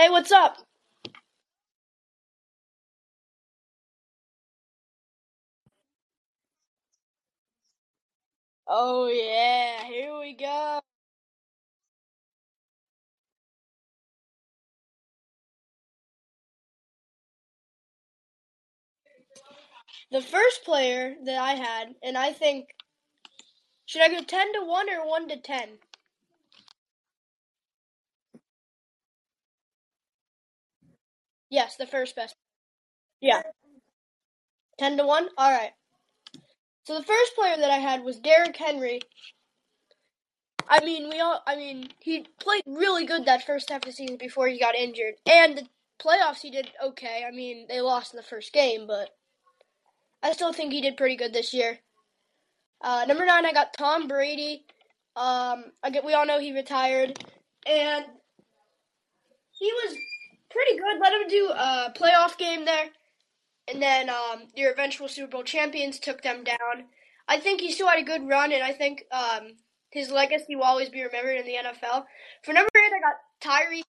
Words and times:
Hey, 0.00 0.08
what's 0.08 0.32
up? 0.32 0.56
Oh 8.66 9.08
yeah, 9.08 9.84
here 9.84 10.18
we 10.18 10.34
go. 10.34 10.80
The 20.10 20.22
first 20.22 20.64
player 20.64 21.14
that 21.26 21.36
I 21.36 21.56
had, 21.56 21.94
and 22.02 22.16
I 22.16 22.32
think, 22.32 22.70
should 23.84 24.00
I 24.00 24.08
go 24.08 24.22
10 24.22 24.54
to 24.54 24.64
1 24.64 24.90
or 24.94 25.06
1 25.06 25.28
to 25.28 25.36
10? 25.36 25.68
Yes, 31.50 31.76
the 31.76 31.86
first 31.86 32.16
best. 32.16 32.36
Yeah. 33.20 33.42
10 34.78 34.96
to 34.96 35.06
1? 35.06 35.28
Alright. 35.38 35.72
So 36.84 36.98
the 36.98 37.04
first 37.04 37.34
player 37.36 37.56
that 37.56 37.70
I 37.70 37.78
had 37.78 38.02
was 38.02 38.18
Derrick 38.18 38.56
Henry. 38.56 39.00
I 40.68 40.84
mean, 40.84 41.10
we 41.10 41.20
all, 41.20 41.42
I 41.46 41.56
mean, 41.56 41.88
he 41.98 42.26
played 42.40 42.62
really 42.66 43.04
good 43.04 43.26
that 43.26 43.44
first 43.44 43.70
half 43.70 43.82
of 43.82 43.86
the 43.86 43.92
season 43.92 44.16
before 44.16 44.46
he 44.48 44.58
got 44.58 44.76
injured. 44.76 45.14
And 45.30 45.58
the 45.58 45.66
playoffs, 46.02 46.40
he 46.40 46.50
did 46.50 46.70
okay. 46.82 47.24
I 47.26 47.32
mean, 47.32 47.66
they 47.68 47.80
lost 47.80 48.14
in 48.14 48.16
the 48.16 48.22
first 48.22 48.52
game, 48.52 48.86
but 48.86 49.10
I 50.22 50.32
still 50.32 50.52
think 50.52 50.72
he 50.72 50.80
did 50.80 50.96
pretty 50.96 51.16
good 51.16 51.32
this 51.34 51.52
year. 51.52 51.80
Uh, 52.80 53.04
number 53.06 53.26
nine, 53.26 53.44
I 53.44 53.52
got 53.52 53.74
Tom 53.74 54.06
Brady. 54.08 54.64
Um, 55.16 55.64
I 55.82 55.90
get, 55.90 56.04
we 56.04 56.14
all 56.14 56.24
know 56.24 56.38
he 56.38 56.54
retired, 56.54 57.18
and 57.66 58.04
he 59.50 59.70
was 59.72 59.96
pretty 60.50 60.78
good. 60.78 61.00
Let 61.00 61.12
him 61.14 61.28
do 61.28 61.50
a 61.50 61.92
playoff 61.96 62.36
game 62.38 62.64
there, 62.64 62.86
and 63.68 63.82
then 63.82 64.10
um, 64.10 64.48
your 64.54 64.72
eventual 64.72 65.08
Super 65.08 65.28
Bowl 65.30 65.44
champions 65.44 65.98
took 65.98 66.22
them 66.22 66.44
down. 66.44 66.86
I 67.28 67.38
think 67.40 67.60
he 67.60 67.72
still 67.72 67.88
had 67.88 68.00
a 68.00 68.04
good 68.04 68.28
run, 68.28 68.52
and 68.52 68.62
I 68.62 68.72
think 68.72 69.04
um, 69.12 69.56
his 69.90 70.10
legacy 70.10 70.56
will 70.56 70.64
always 70.64 70.88
be 70.88 71.02
remembered 71.02 71.38
in 71.38 71.46
the 71.46 71.56
NFL. 71.56 72.06
For 72.44 72.52
number 72.52 72.70
eight, 72.76 72.92
I 72.94 73.00
got 73.00 73.16
Tyree. 73.40 73.82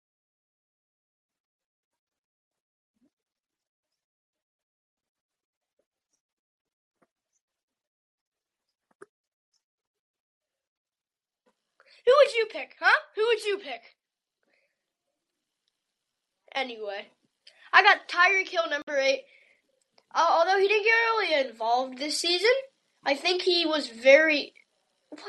Who 12.06 12.14
would 12.20 12.34
you 12.36 12.45
pick, 12.45 12.76
huh? 12.80 13.00
Who 13.16 13.26
would 13.26 13.44
you 13.44 13.58
pick? 13.58 13.95
Anyway, 16.53 17.07
I 17.71 17.83
got 17.83 18.07
Tyreek 18.09 18.49
Hill, 18.49 18.69
number 18.69 18.99
eight. 18.99 19.23
Uh, 20.13 20.27
although 20.30 20.59
he 20.59 20.67
didn't 20.67 20.83
get 20.83 20.91
really 20.91 21.49
involved 21.49 21.97
this 21.97 22.19
season, 22.19 22.49
I 23.05 23.16
think 23.16 23.43
he 23.43 23.66
was 23.66 23.88
very. 23.88 24.53
What? 25.09 25.21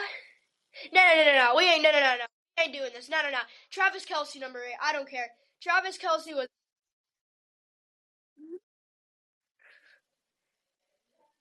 No, 0.92 1.00
no, 1.00 1.16
no, 1.16 1.24
no, 1.24 1.44
no. 1.44 1.54
We 1.56 1.64
ain't. 1.68 1.82
No, 1.82 1.90
no, 1.92 2.00
no, 2.00 2.16
no. 2.16 2.26
We 2.56 2.64
ain't 2.64 2.72
doing 2.72 2.90
this. 2.94 3.08
No, 3.08 3.22
no, 3.22 3.30
no. 3.30 3.38
Travis 3.70 4.04
Kelce, 4.04 4.40
number 4.40 4.58
eight. 4.58 4.76
I 4.82 4.92
don't 4.92 5.08
care. 5.08 5.28
Travis 5.62 5.98
Kelce 5.98 6.34
was. 6.34 6.48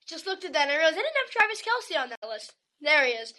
Just 0.06 0.26
looked 0.26 0.44
at 0.44 0.52
that 0.52 0.68
and 0.68 0.72
I 0.72 0.76
realized 0.76 0.98
I 0.98 1.02
didn't 1.02 1.22
have 1.24 1.30
Travis 1.30 1.62
Kelce 1.62 2.02
on 2.02 2.10
that 2.10 2.28
list. 2.28 2.52
There 2.82 3.04
he 3.06 3.12
is. 3.12 3.32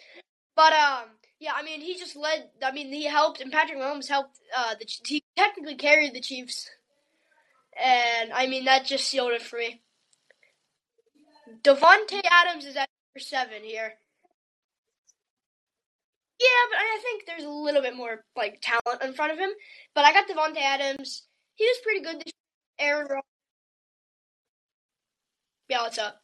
But 0.56 0.72
um, 0.72 1.04
yeah, 1.44 1.52
I 1.54 1.62
mean, 1.62 1.82
he 1.82 1.94
just 1.94 2.16
led. 2.16 2.48
I 2.62 2.72
mean, 2.72 2.90
he 2.90 3.04
helped, 3.04 3.42
and 3.42 3.52
Patrick 3.52 3.78
Mahomes 3.78 4.08
helped. 4.08 4.38
Uh, 4.56 4.74
the 4.80 4.86
he 5.06 5.22
technically 5.36 5.74
carried 5.74 6.14
the 6.14 6.22
Chiefs, 6.22 6.70
and 7.78 8.32
I 8.32 8.46
mean 8.46 8.64
that 8.64 8.86
just 8.86 9.06
sealed 9.06 9.32
it 9.32 9.42
for 9.42 9.58
me. 9.58 9.82
Davante 11.62 12.22
Adams 12.30 12.64
is 12.64 12.76
at 12.76 12.88
number 12.88 13.18
seven 13.20 13.62
here. 13.62 13.92
Yeah, 16.40 16.64
but 16.70 16.78
I 16.78 16.98
think 17.02 17.24
there's 17.26 17.44
a 17.44 17.48
little 17.50 17.82
bit 17.82 17.94
more 17.94 18.24
like 18.34 18.60
talent 18.62 19.02
in 19.02 19.12
front 19.12 19.32
of 19.32 19.38
him. 19.38 19.50
But 19.94 20.06
I 20.06 20.14
got 20.14 20.26
Davante 20.26 20.62
Adams. 20.62 21.24
He 21.56 21.64
was 21.64 21.78
pretty 21.82 22.00
good 22.00 22.20
this 22.20 22.32
year. 22.80 22.88
Aaron 22.88 23.06
Rodgers. 23.10 23.22
Yeah, 25.68 25.82
what's 25.82 25.98
up? 25.98 26.23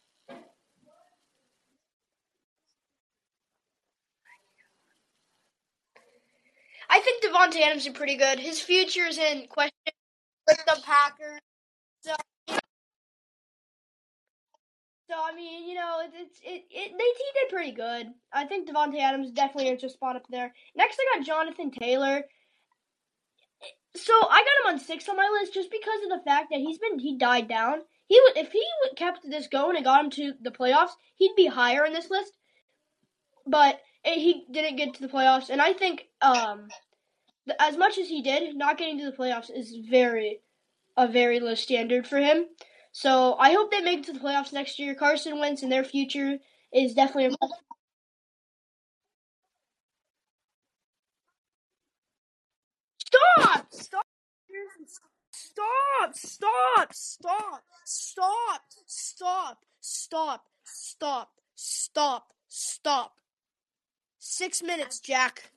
I 6.91 6.99
think 6.99 7.23
Davante 7.23 7.61
Adams 7.61 7.87
is 7.87 7.93
pretty 7.93 8.17
good. 8.17 8.37
His 8.37 8.59
future 8.59 9.05
is 9.05 9.17
in 9.17 9.47
question 9.47 9.71
with 10.45 10.57
the 10.67 10.81
Packers. 10.83 11.39
So, 12.01 12.13
so 15.09 15.15
I 15.15 15.33
mean, 15.33 15.69
you 15.69 15.75
know, 15.75 16.01
it, 16.03 16.11
it's 16.13 16.39
it, 16.43 16.63
it 16.69 16.91
they 16.97 17.03
he 17.03 17.25
did 17.39 17.49
pretty 17.49 17.71
good. 17.71 18.07
I 18.33 18.43
think 18.43 18.69
Davante 18.69 18.99
Adams 18.99 19.31
definitely 19.31 19.71
earns 19.71 19.85
a 19.85 19.89
spot 19.89 20.17
up 20.17 20.25
there. 20.29 20.53
Next, 20.75 20.99
I 20.99 21.17
got 21.17 21.25
Jonathan 21.25 21.71
Taylor. 21.71 22.23
So 23.95 24.13
I 24.13 24.43
got 24.43 24.71
him 24.71 24.73
on 24.73 24.79
six 24.79 25.07
on 25.07 25.15
my 25.15 25.29
list 25.39 25.53
just 25.53 25.71
because 25.71 26.03
of 26.03 26.09
the 26.09 26.23
fact 26.25 26.47
that 26.51 26.59
he's 26.59 26.77
been 26.77 26.99
he 26.99 27.17
died 27.17 27.47
down. 27.47 27.79
He 28.07 28.19
would 28.21 28.37
if 28.37 28.51
he 28.51 28.65
kept 28.97 29.29
this 29.29 29.47
going 29.47 29.77
and 29.77 29.85
got 29.85 30.03
him 30.03 30.11
to 30.11 30.33
the 30.41 30.51
playoffs, 30.51 30.91
he'd 31.15 31.35
be 31.37 31.47
higher 31.47 31.85
in 31.85 31.93
this 31.93 32.09
list. 32.09 32.33
But 33.47 33.79
he 34.03 34.45
didn't 34.51 34.77
get 34.77 34.93
to 34.95 35.01
the 35.01 35.07
playoffs, 35.07 35.49
and 35.49 35.61
I 35.61 35.73
think 35.73 36.07
um, 36.21 36.67
as 37.59 37.77
much 37.77 37.97
as 37.97 38.07
he 38.07 38.21
did, 38.21 38.55
not 38.55 38.77
getting 38.77 38.97
to 38.99 39.05
the 39.05 39.15
playoffs 39.17 39.49
is 39.53 39.75
very 39.89 40.39
a 40.97 41.07
very 41.07 41.39
low 41.39 41.55
standard 41.55 42.07
for 42.07 42.17
him. 42.17 42.45
So 42.91 43.35
I 43.39 43.53
hope 43.53 43.71
they 43.71 43.81
make 43.81 43.99
it 43.99 44.05
to 44.07 44.13
the 44.13 44.19
playoffs 44.19 44.53
next 44.53 44.79
year. 44.79 44.95
Carson 44.95 45.39
Wentz 45.39 45.63
and 45.63 45.71
their 45.71 45.83
future 45.83 46.37
is 46.73 46.93
definitely. 46.93 47.35
Stop! 52.99 53.67
Stop! 53.71 54.05
Stop! 55.33 56.15
Stop! 56.15 56.93
Stop! 56.93 57.63
Stop! 57.85 58.61
Stop! 58.85 59.59
Stop! 59.79 60.43
Stop! 60.63 61.29
Stop! 61.55 62.27
Stop! 62.49 63.20
Six 64.23 64.61
minutes, 64.61 64.99
Jack. 64.99 65.49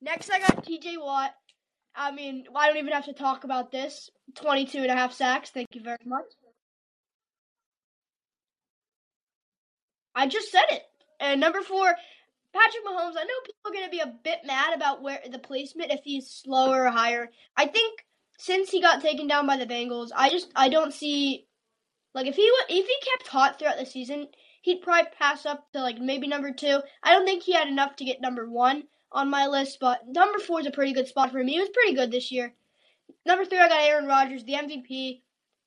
Next, 0.00 0.30
I 0.30 0.38
got 0.38 0.64
TJ 0.64 0.98
Watt. 0.98 1.32
I 1.94 2.12
mean, 2.12 2.46
I 2.56 2.66
don't 2.66 2.78
even 2.78 2.94
have 2.94 3.04
to 3.04 3.12
talk 3.12 3.44
about 3.44 3.70
this. 3.70 4.08
22 4.36 4.78
and 4.78 4.90
a 4.90 4.94
half 4.94 5.12
sacks. 5.12 5.50
Thank 5.50 5.68
you 5.74 5.82
very 5.82 5.98
much. 6.06 6.24
I 10.14 10.28
just 10.28 10.50
said 10.50 10.64
it. 10.70 10.82
And 11.20 11.40
number 11.40 11.60
four, 11.60 11.94
Patrick 12.54 12.84
Mahomes. 12.86 13.18
I 13.18 13.24
know 13.24 13.40
people 13.44 13.66
are 13.66 13.72
going 13.72 13.84
to 13.84 13.90
be 13.90 14.00
a 14.00 14.14
bit 14.24 14.38
mad 14.46 14.74
about 14.74 15.02
where 15.02 15.20
the 15.30 15.38
placement 15.38 15.92
if 15.92 16.00
he's 16.02 16.26
slower 16.26 16.86
or 16.86 16.90
higher. 16.90 17.28
I 17.54 17.66
think 17.66 18.00
since 18.38 18.70
he 18.70 18.80
got 18.80 19.02
taken 19.02 19.26
down 19.26 19.46
by 19.46 19.58
the 19.58 19.66
Bengals, 19.66 20.08
I 20.16 20.30
just 20.30 20.50
I 20.56 20.70
don't 20.70 20.94
see 20.94 21.46
like 22.14 22.26
if 22.26 22.36
he 22.36 22.50
if 22.70 22.86
he 22.86 23.10
kept 23.10 23.28
hot 23.28 23.58
throughout 23.58 23.76
the 23.76 23.84
season, 23.84 24.28
he'd 24.60 24.82
probably 24.82 25.10
pass 25.18 25.46
up 25.46 25.70
to 25.72 25.80
like 25.80 25.98
maybe 25.98 26.26
number 26.26 26.52
two. 26.52 26.80
I 27.02 27.12
don't 27.12 27.24
think 27.24 27.42
he 27.42 27.52
had 27.52 27.68
enough 27.68 27.96
to 27.96 28.04
get 28.04 28.20
number 28.20 28.48
one 28.48 28.84
on 29.12 29.30
my 29.30 29.46
list, 29.46 29.78
but 29.80 30.06
number 30.06 30.38
four 30.38 30.60
is 30.60 30.66
a 30.66 30.70
pretty 30.70 30.92
good 30.92 31.08
spot 31.08 31.32
for 31.32 31.38
him. 31.38 31.48
He 31.48 31.58
was 31.58 31.70
pretty 31.70 31.94
good 31.94 32.10
this 32.10 32.30
year. 32.30 32.54
Number 33.26 33.44
three, 33.44 33.58
I 33.58 33.68
got 33.68 33.82
Aaron 33.82 34.06
Rodgers, 34.06 34.44
the 34.44 34.54
MVP. 34.54 35.22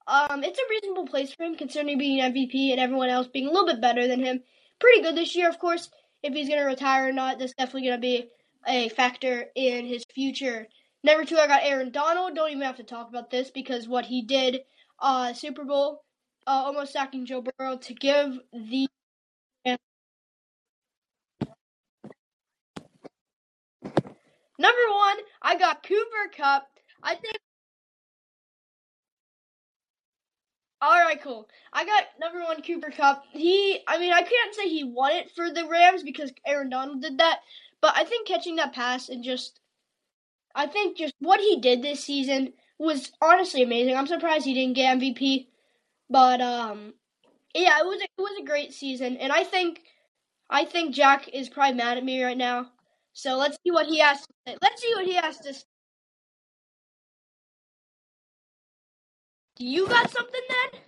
Um, 0.07 0.43
it's 0.43 0.59
a 0.59 0.69
reasonable 0.69 1.07
place 1.07 1.33
for 1.33 1.43
him 1.43 1.55
considering 1.55 1.97
being 1.97 2.21
MVP 2.21 2.71
and 2.71 2.79
everyone 2.79 3.09
else 3.09 3.27
being 3.27 3.47
a 3.47 3.51
little 3.51 3.67
bit 3.67 3.81
better 3.81 4.07
than 4.07 4.19
him. 4.23 4.41
Pretty 4.79 5.01
good 5.01 5.15
this 5.15 5.35
year, 5.35 5.49
of 5.49 5.59
course. 5.59 5.89
If 6.21 6.33
he's 6.33 6.49
gonna 6.49 6.65
retire 6.65 7.09
or 7.09 7.13
not, 7.13 7.39
that's 7.39 7.53
definitely 7.53 7.89
gonna 7.89 7.99
be 7.99 8.29
a 8.67 8.89
factor 8.89 9.45
in 9.55 9.85
his 9.85 10.05
future. 10.13 10.67
Number 11.03 11.25
two, 11.25 11.37
I 11.37 11.47
got 11.47 11.63
Aaron 11.63 11.91
Donald. 11.91 12.35
Don't 12.35 12.51
even 12.51 12.63
have 12.63 12.77
to 12.77 12.83
talk 12.83 13.09
about 13.09 13.29
this 13.29 13.51
because 13.51 13.87
what 13.87 14.05
he 14.05 14.21
did, 14.21 14.61
uh, 14.99 15.33
Super 15.33 15.65
Bowl, 15.65 16.03
uh, 16.47 16.51
almost 16.51 16.93
sacking 16.93 17.25
Joe 17.25 17.41
Burrow 17.41 17.77
to 17.77 17.93
give 17.93 18.39
the 18.51 18.87
Number 24.59 24.81
one, 24.91 25.17
I 25.41 25.57
got 25.57 25.83
Cooper 25.83 26.31
Kupp. 26.37 26.67
I 27.01 27.15
think. 27.15 27.35
All 30.81 30.99
right, 30.99 31.21
cool. 31.21 31.49
I 31.71 31.85
got 31.85 32.03
number 32.19 32.41
one 32.41 32.61
Cooper 32.61 32.91
Kupp. 32.91 33.23
He, 33.31 33.79
I 33.87 33.97
mean, 33.97 34.13
I 34.13 34.21
can't 34.21 34.53
say 34.55 34.67
he 34.69 34.83
won 34.83 35.13
it 35.13 35.31
for 35.31 35.49
the 35.49 35.65
Rams 35.65 36.03
because 36.03 36.31
Aaron 36.45 36.69
Donald 36.69 37.01
did 37.01 37.17
that, 37.19 37.39
but 37.81 37.93
I 37.95 38.03
think 38.03 38.27
catching 38.27 38.57
that 38.57 38.73
pass 38.73 39.09
and 39.09 39.23
just, 39.23 39.59
I 40.53 40.67
think 40.67 40.97
just 40.97 41.13
what 41.19 41.39
he 41.39 41.59
did 41.59 41.81
this 41.81 42.03
season 42.03 42.53
was 42.77 43.11
honestly 43.21 43.63
amazing. 43.63 43.95
I'm 43.95 44.07
surprised 44.07 44.45
he 44.45 44.53
didn't 44.53 44.75
get 44.75 44.97
MVP, 44.97 45.47
but 46.13 46.41
um, 46.41 46.93
yeah, 47.55 47.79
it 47.79 47.87
was 47.87 47.99
it 48.01 48.09
was 48.19 48.37
a 48.39 48.45
great 48.45 48.71
season, 48.71 49.17
and 49.17 49.33
I 49.33 49.43
think 49.43 49.81
I 50.49 50.65
think 50.65 50.93
Jack 50.95 51.27
is 51.29 51.49
probably 51.49 51.75
mad 51.75 51.97
at 51.97 52.05
me 52.05 52.23
right 52.23 52.37
now. 52.37 52.67
So 53.13 53.37
let's 53.37 53.57
see 53.65 53.71
what 53.71 53.87
he 53.87 53.99
has 53.99 54.21
to 54.21 54.33
say. 54.47 54.57
Let's 54.61 54.81
see 54.81 54.93
what 54.95 55.05
he 55.07 55.15
has 55.15 55.39
to 55.39 55.55
say. 55.55 55.63
Do 59.57 59.65
you 59.65 59.87
got 59.87 60.11
something 60.11 60.41
then? 60.49 60.81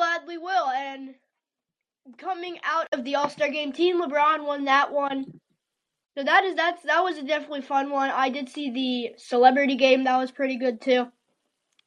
Gladly 0.00 0.38
will. 0.38 0.70
And 0.70 1.14
coming 2.16 2.58
out 2.64 2.86
of 2.90 3.04
the 3.04 3.16
All 3.16 3.28
Star 3.28 3.50
game, 3.50 3.70
Team 3.70 4.00
LeBron 4.00 4.46
won 4.46 4.64
that 4.64 4.94
one. 4.94 5.26
So 6.16 6.24
that 6.24 6.42
is 6.44 6.56
that's 6.56 6.82
that 6.84 7.04
was 7.04 7.18
a 7.18 7.22
definitely 7.22 7.60
fun 7.60 7.90
one. 7.90 8.08
I 8.08 8.30
did 8.30 8.48
see 8.48 8.70
the 8.70 9.20
celebrity 9.20 9.76
game, 9.76 10.04
that 10.04 10.16
was 10.16 10.30
pretty 10.30 10.56
good 10.56 10.80
too. 10.80 11.08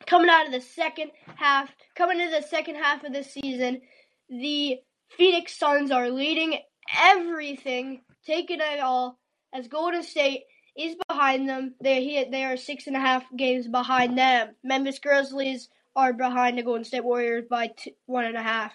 Coming 0.06 0.30
out 0.30 0.46
of 0.46 0.52
the 0.52 0.62
second 0.62 1.10
half, 1.38 1.72
coming 1.96 2.20
into 2.20 2.40
the 2.40 2.48
second 2.48 2.76
half 2.76 3.04
of 3.04 3.14
the 3.14 3.24
season, 3.24 3.82
the 4.30 4.78
Phoenix 5.18 5.58
Suns 5.58 5.90
are 5.90 6.12
leading 6.12 6.60
everything, 6.96 8.02
taking 8.28 8.60
it 8.62 8.80
all, 8.80 9.18
as 9.52 9.68
Golden 9.68 10.04
State 10.04 10.44
is 10.78 10.96
behind 11.08 11.50
them. 11.50 11.74
They 11.82 12.28
they 12.32 12.44
are 12.44 12.58
six 12.58 12.86
and 12.86 12.96
a 12.96 13.00
half 13.00 13.24
games 13.36 13.68
behind 13.68 14.20
them. 14.20 14.50
Memphis 14.64 15.00
Grizzlies 15.00 15.68
are 15.96 16.14
behind 16.14 16.58
the 16.58 16.64
Golden 16.64 16.84
State 16.84 17.04
Warriors 17.04 17.46
by 17.50 17.72
one 18.06 18.26
and 18.26 18.38
a 18.38 18.42
half. 18.42 18.74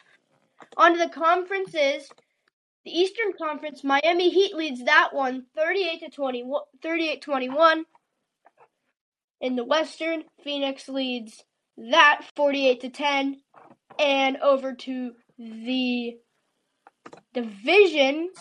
On 0.76 0.92
to 0.92 0.98
the 0.98 1.10
conferences. 1.10 2.08
The 2.84 2.98
Eastern 2.98 3.32
Conference, 3.36 3.84
Miami 3.84 4.30
Heat 4.30 4.54
leads 4.54 4.84
that 4.84 5.10
one 5.12 5.44
38 5.56 6.00
to 6.00 6.10
20, 6.10 6.44
38 6.82 7.22
21. 7.22 7.84
In 9.40 9.56
the 9.56 9.64
Western, 9.64 10.24
Phoenix 10.42 10.88
leads 10.88 11.44
that 11.76 12.22
48 12.34 12.80
to 12.80 12.88
10. 12.90 13.40
And 13.98 14.36
over 14.38 14.74
to 14.74 15.12
the 15.38 16.16
divisions, 17.34 18.36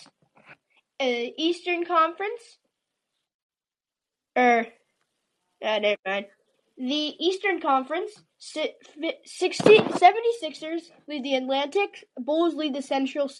uh, 0.99 1.05
Eastern 1.37 1.85
Conference, 1.85 2.57
er, 4.37 4.67
uh, 5.63 5.79
never 5.79 5.97
mind. 6.05 6.27
The 6.77 7.15
Eastern 7.19 7.59
Conference, 7.59 8.11
60, 8.39 8.75
76ers 9.29 10.91
lead 11.07 11.23
the 11.23 11.35
Atlantic, 11.35 12.05
Bulls 12.17 12.53
lead 12.53 12.75
the 12.75 12.81
Central, 12.81 13.31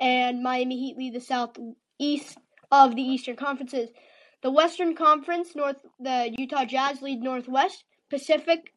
and 0.00 0.42
Miami 0.42 0.76
Heat 0.78 0.96
lead 0.98 1.14
the 1.14 1.20
Southeast 1.20 2.38
of 2.70 2.94
the 2.94 3.02
Eastern 3.02 3.36
Conferences. 3.36 3.90
The 4.42 4.50
Western 4.50 4.94
Conference, 4.94 5.56
North 5.56 5.78
the 5.98 6.34
Utah 6.36 6.64
Jazz 6.64 7.00
lead 7.02 7.22
Northwest, 7.22 7.84
Pacific 8.10 8.72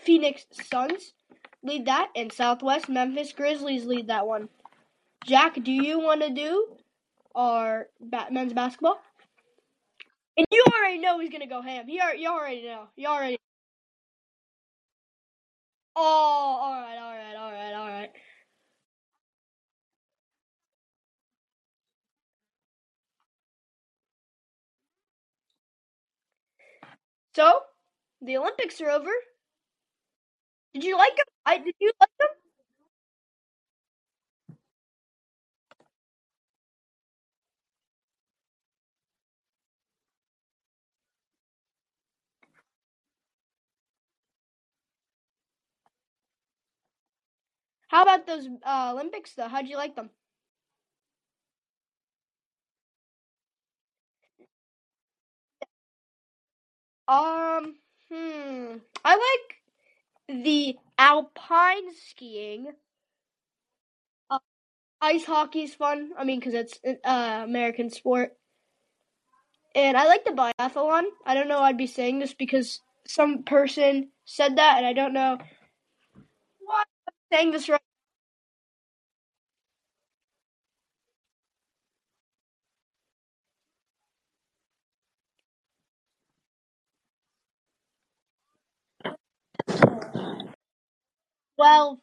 Phoenix 0.00 0.46
Suns 0.50 1.12
lead 1.62 1.86
that, 1.86 2.08
and 2.16 2.32
Southwest 2.32 2.88
Memphis 2.88 3.32
Grizzlies 3.32 3.84
lead 3.84 4.08
that 4.08 4.26
one. 4.26 4.48
Jack, 5.26 5.62
do 5.62 5.72
you 5.72 5.98
want 6.00 6.22
to 6.22 6.30
do 6.30 6.76
our 7.34 7.88
men's 8.30 8.52
basketball? 8.52 8.98
And 10.36 10.46
you 10.50 10.64
already 10.66 10.98
know 10.98 11.18
he's 11.18 11.30
gonna 11.30 11.48
go 11.48 11.60
ham. 11.60 11.86
He 11.86 12.00
you 12.16 12.28
already 12.28 12.62
know. 12.62 12.84
You 12.96 13.08
already. 13.08 13.38
Oh, 15.98 16.60
all 16.62 16.72
right, 16.82 16.98
all 16.98 17.14
right, 17.14 17.36
all 17.36 17.52
right, 17.52 17.74
all 17.74 17.88
right. 17.88 18.10
So, 27.36 27.60
the 28.22 28.38
Olympics 28.38 28.80
are 28.80 28.90
over. 28.90 29.10
Did 30.74 30.84
you 30.84 30.96
like 30.98 31.16
them? 31.16 31.26
I 31.46 31.58
did 31.58 31.74
you 31.80 31.92
like 32.00 32.10
them? 32.20 32.28
How 47.88 48.02
about 48.02 48.26
those 48.26 48.48
uh, 48.64 48.92
Olympics 48.94 49.34
though? 49.34 49.48
How'd 49.48 49.68
you 49.68 49.76
like 49.76 49.94
them? 49.96 50.10
Um, 57.06 57.76
hmm. 58.10 58.76
I 59.04 59.16
like 59.16 60.42
the 60.44 60.76
alpine 60.98 61.94
skiing. 61.94 62.74
Uh, 64.30 64.38
ice 65.00 65.24
hockey's 65.26 65.74
fun. 65.74 66.12
I 66.18 66.24
mean, 66.24 66.40
because 66.40 66.54
it's 66.54 66.80
an 66.84 66.98
uh, 67.04 67.42
American 67.44 67.90
sport. 67.90 68.36
And 69.74 69.96
I 69.96 70.06
like 70.06 70.24
the 70.24 70.32
biathlon. 70.32 71.04
I 71.24 71.34
don't 71.34 71.48
know 71.48 71.60
I'd 71.60 71.76
be 71.76 71.86
saying 71.86 72.18
this 72.18 72.34
because 72.34 72.80
some 73.06 73.42
person 73.44 74.10
said 74.24 74.56
that, 74.56 74.78
and 74.78 74.86
I 74.86 74.92
don't 74.92 75.12
know 75.12 75.38
saying 77.32 77.52
this 77.52 77.68
right. 77.68 77.80
Well, 91.58 92.00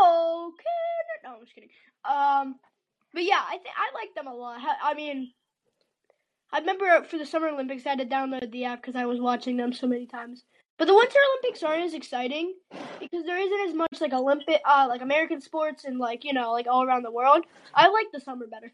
okay. 0.00 0.64
No, 1.24 1.34
I'm 1.36 1.40
just 1.42 1.54
kidding. 1.54 1.70
Um, 2.08 2.56
but 3.14 3.24
yeah, 3.24 3.40
I 3.46 3.52
think 3.58 3.74
I 3.76 3.94
like 3.94 4.14
them 4.16 4.28
a 4.28 4.34
lot. 4.34 4.60
I 4.84 4.94
mean, 4.94 5.32
I 6.52 6.58
remember 6.58 7.02
for 7.04 7.18
the 7.18 7.26
Summer 7.26 7.48
Olympics, 7.48 7.86
I 7.86 7.90
had 7.90 7.98
to 7.98 8.06
download 8.06 8.50
the 8.50 8.64
app 8.64 8.80
because 8.82 8.96
I 8.96 9.06
was 9.06 9.20
watching 9.20 9.56
them 9.56 9.72
so 9.72 9.86
many 9.86 10.06
times. 10.06 10.44
But 10.78 10.86
the 10.86 10.94
Winter 10.94 11.18
Olympics 11.32 11.62
aren't 11.62 11.84
as 11.84 11.94
exciting 11.94 12.54
because 13.00 13.24
there 13.24 13.38
isn't 13.38 13.68
as 13.68 13.74
much 13.74 14.00
like 14.00 14.12
Olympic, 14.12 14.60
uh, 14.64 14.86
like 14.88 15.00
American 15.02 15.40
sports 15.40 15.84
and 15.84 15.98
like 15.98 16.24
you 16.24 16.32
know 16.32 16.52
like 16.52 16.66
all 16.66 16.84
around 16.84 17.02
the 17.04 17.10
world. 17.10 17.44
I 17.74 17.88
like 17.88 18.06
the 18.12 18.20
summer 18.20 18.46
better. 18.46 18.72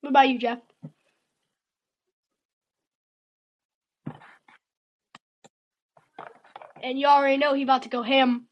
What 0.00 0.10
about 0.10 0.28
you, 0.28 0.38
Jeff? 0.38 0.60
And 6.82 6.98
you 7.00 7.06
already 7.06 7.38
know 7.38 7.54
he 7.54 7.62
about 7.62 7.82
to 7.84 7.88
go 7.88 8.02
ham. 8.02 8.48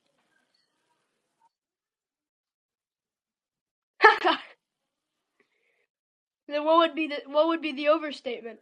then 6.55 6.65
what 6.65 6.79
would 6.79 6.95
be 6.95 7.09
the 7.09 7.23
what 7.27 7.49
would 7.49 7.63
be 7.63 7.73
the 7.73 7.89
overstatement? 7.89 8.61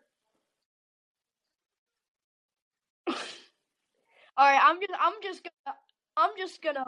All 3.09 3.17
right, 4.39 4.61
I'm 4.63 4.81
just 4.81 4.93
I'm 5.01 5.15
just 5.23 5.43
gonna 5.45 5.77
I'm 6.17 6.31
just 6.39 6.63
gonna 6.63 6.85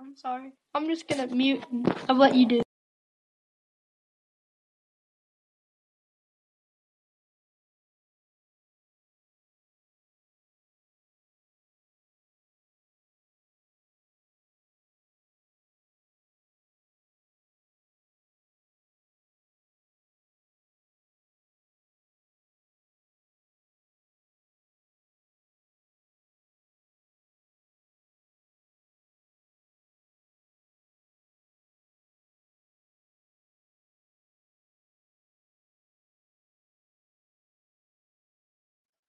I'm 0.00 0.16
sorry. 0.16 0.52
I'm 0.74 0.86
just 0.88 1.08
gonna 1.08 1.28
mute 1.28 1.64
and 1.72 1.94
I'll 2.08 2.16
let 2.16 2.34
you 2.34 2.46
do. 2.48 2.62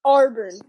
Auburn. 0.06 0.60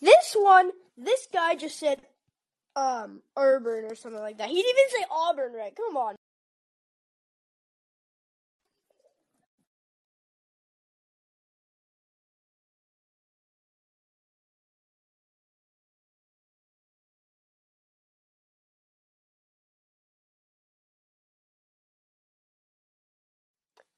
This 0.00 0.34
one, 0.38 0.72
this 0.96 1.28
guy 1.32 1.56
just 1.56 1.78
said 1.78 2.00
um 2.76 3.22
Auburn 3.36 3.86
or 3.86 3.94
something 3.94 4.20
like 4.22 4.38
that. 4.38 4.48
He 4.48 4.62
didn't 4.62 4.78
even 4.80 5.00
say 5.00 5.06
Auburn 5.10 5.52
right. 5.54 5.74
Come 5.76 5.96
on. 5.96 6.16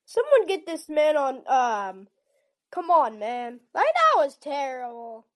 Someone 0.09 0.47
get 0.47 0.65
this 0.65 0.89
man 0.89 1.19
on 1.19 1.43
um 1.47 2.09
come 2.71 2.91
on 2.91 3.19
man. 3.19 3.61
Like 3.75 3.85
that 3.85 4.25
was 4.25 4.39
terrible. 4.39 5.27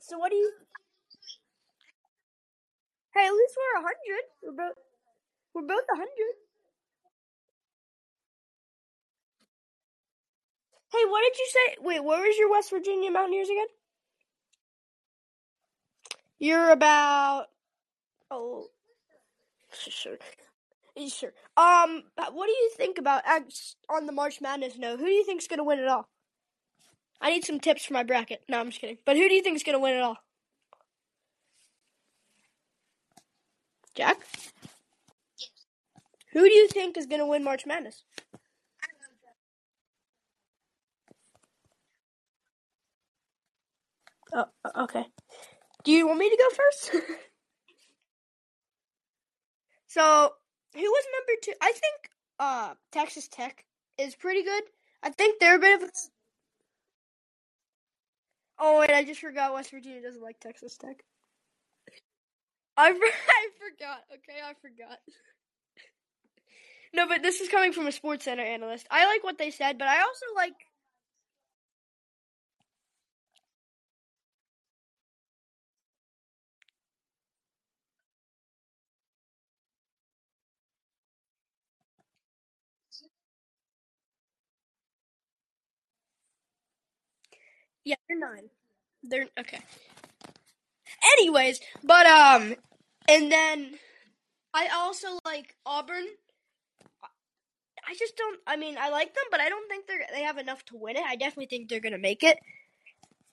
So 0.00 0.16
what 0.16 0.30
do 0.30 0.36
you 0.36 0.50
Hey, 3.14 3.26
at 3.26 3.32
least 3.32 3.56
we're 3.58 3.80
a 3.80 3.82
hundred. 3.82 4.24
We're 4.42 4.52
both 4.52 4.76
we're 5.52 5.68
both 5.68 5.84
a 5.92 5.96
hundred. 5.96 6.34
Hey, 10.92 11.04
what 11.10 11.22
did 11.28 11.38
you 11.38 11.46
say? 11.50 11.76
Wait, 11.82 12.02
where 12.02 12.22
was 12.26 12.38
your 12.38 12.50
West 12.50 12.70
Virginia 12.70 13.10
Mountaineers 13.10 13.50
again? 13.50 13.66
You're 16.38 16.70
about 16.70 17.48
oh 18.34 18.66
sure. 19.72 20.18
Sure. 21.08 21.32
Um, 21.56 22.04
what 22.16 22.46
do 22.46 22.52
you 22.52 22.70
think 22.76 22.98
about 22.98 23.22
on 23.88 24.06
the 24.06 24.12
March 24.12 24.40
Madness 24.40 24.78
No, 24.78 24.96
Who 24.96 25.06
do 25.06 25.10
you 25.10 25.24
think's 25.24 25.48
gonna 25.48 25.64
win 25.64 25.80
it 25.80 25.88
all? 25.88 26.08
I 27.20 27.30
need 27.30 27.44
some 27.44 27.58
tips 27.60 27.84
for 27.84 27.94
my 27.94 28.02
bracket. 28.04 28.42
No, 28.48 28.60
I'm 28.60 28.68
just 28.68 28.80
kidding. 28.80 28.98
But 29.04 29.16
who 29.16 29.28
do 29.28 29.34
you 29.34 29.42
think 29.42 29.56
is 29.56 29.62
gonna 29.64 29.80
win 29.80 29.94
it 29.94 30.02
all? 30.02 30.18
Jack? 33.94 34.18
Who 36.32 36.48
do 36.48 36.54
you 36.54 36.68
think 36.68 36.96
is 36.96 37.06
gonna 37.06 37.26
win 37.26 37.44
March 37.44 37.64
Madness? 37.66 38.04
Oh, 44.32 44.46
okay. 44.84 45.06
Do 45.84 45.92
you 45.92 46.06
want 46.06 46.18
me 46.18 46.30
to 46.30 46.36
go 46.36 46.56
first? 46.56 47.04
so, 49.94 50.32
who 50.74 50.80
was 50.80 51.04
number 51.12 51.40
two? 51.40 51.52
I 51.62 51.70
think 51.70 52.10
uh, 52.40 52.74
Texas 52.90 53.28
Tech 53.28 53.64
is 53.96 54.16
pretty 54.16 54.42
good. 54.42 54.64
I 55.04 55.10
think 55.10 55.38
they're 55.38 55.54
a 55.54 55.60
bit 55.60 55.80
of 55.80 55.88
a. 55.88 55.92
Oh 58.58 58.80
wait, 58.80 58.90
I 58.90 59.04
just 59.04 59.20
forgot 59.20 59.54
West 59.54 59.70
Virginia 59.70 60.02
doesn't 60.02 60.20
like 60.20 60.40
Texas 60.40 60.76
Tech. 60.76 61.04
I, 62.76 62.88
I 62.88 62.90
forgot. 62.90 64.02
Okay, 64.12 64.40
I 64.44 64.54
forgot. 64.60 64.98
no, 66.92 67.06
but 67.06 67.22
this 67.22 67.40
is 67.40 67.48
coming 67.48 67.72
from 67.72 67.86
a 67.86 67.92
Sports 67.92 68.24
Center 68.24 68.42
analyst. 68.42 68.88
I 68.90 69.06
like 69.06 69.22
what 69.22 69.38
they 69.38 69.52
said, 69.52 69.78
but 69.78 69.86
I 69.86 70.00
also 70.00 70.26
like 70.34 70.54
Yeah, 87.84 87.96
they're 88.08 88.18
nine. 88.18 88.48
They're 89.02 89.26
okay. 89.38 89.60
Anyways, 91.18 91.60
but 91.82 92.06
um, 92.06 92.54
and 93.08 93.30
then 93.30 93.74
I 94.54 94.68
also 94.74 95.18
like 95.24 95.54
Auburn. 95.66 96.06
I 97.86 97.94
just 97.98 98.16
don't. 98.16 98.40
I 98.46 98.56
mean, 98.56 98.76
I 98.78 98.88
like 98.88 99.14
them, 99.14 99.24
but 99.30 99.40
I 99.40 99.48
don't 99.50 99.68
think 99.68 99.86
they're 99.86 100.06
they 100.12 100.22
have 100.22 100.38
enough 100.38 100.64
to 100.66 100.76
win 100.76 100.96
it. 100.96 101.02
I 101.06 101.16
definitely 101.16 101.46
think 101.46 101.68
they're 101.68 101.80
gonna 101.80 101.98
make 101.98 102.22
it. 102.22 102.38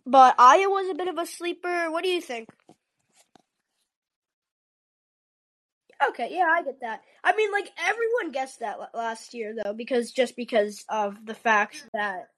But 0.05 0.35
Iowa's 0.37 0.89
a 0.89 0.95
bit 0.95 1.07
of 1.07 1.17
a 1.17 1.25
sleeper. 1.25 1.89
What 1.91 2.03
do 2.03 2.09
you 2.09 2.21
think? 2.21 2.49
Okay, 6.09 6.29
yeah, 6.31 6.47
I 6.51 6.63
get 6.63 6.81
that. 6.81 7.01
I 7.23 7.35
mean, 7.35 7.51
like 7.51 7.71
everyone 7.77 8.31
guessed 8.31 8.59
that 8.59 8.77
last 8.93 9.33
year, 9.33 9.53
though, 9.63 9.73
because 9.73 10.11
just 10.11 10.35
because 10.35 10.83
of 10.89 11.25
the 11.25 11.35
fact 11.35 11.85
that 11.93 12.29